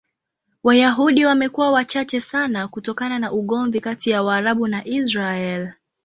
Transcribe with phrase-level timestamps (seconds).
[0.63, 5.73] Wayahudi wamekuwa wachache sana kutokana na ugomvi kati ya Waarabu na Israel.